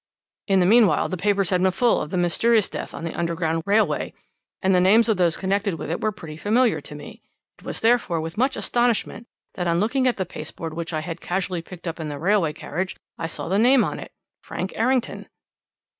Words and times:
"'In 0.47 0.59
the 0.59 0.65
meanwhile 0.65 1.09
the 1.09 1.15
papers 1.15 1.51
had 1.51 1.61
been 1.61 1.69
full 1.71 2.01
of 2.01 2.09
the 2.09 2.17
mysterious 2.17 2.69
death 2.71 2.95
on 2.95 3.03
the 3.03 3.13
Underground 3.13 3.61
Railway, 3.67 4.15
and 4.59 4.73
the 4.73 4.81
names 4.81 5.07
of 5.07 5.17
those 5.17 5.37
connected 5.37 5.75
with 5.75 5.91
it 5.91 6.01
were 6.01 6.11
pretty 6.11 6.37
familiar 6.37 6.81
to 6.81 6.95
me. 6.95 7.21
It 7.59 7.63
was, 7.65 7.81
therefore, 7.81 8.19
with 8.19 8.35
much 8.35 8.55
astonishment 8.57 9.27
that 9.53 9.67
on 9.67 9.79
looking 9.79 10.07
at 10.07 10.17
the 10.17 10.25
paste 10.25 10.55
board 10.55 10.73
which 10.73 10.91
I 10.91 11.01
had 11.01 11.21
casually 11.21 11.61
picked 11.61 11.87
up 11.87 11.99
in 11.99 12.09
the 12.09 12.17
railway 12.17 12.53
carriage 12.53 12.95
I 13.19 13.27
saw 13.27 13.47
the 13.47 13.59
name 13.59 13.83
on 13.83 13.99
it, 13.99 14.11
"Frank 14.41 14.71
Errington."' 14.75 15.27